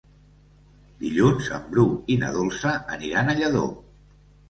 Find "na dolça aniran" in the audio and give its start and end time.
2.25-3.33